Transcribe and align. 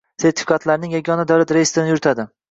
sertifikatlarining 0.21 0.95
yagona 0.95 1.25
davlat 1.31 1.53
reyestrini 1.57 1.93
yuritadi 1.93 2.27